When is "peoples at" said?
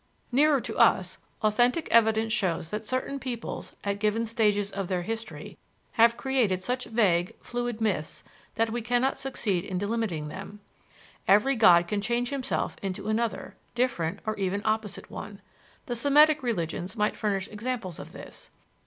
3.19-3.99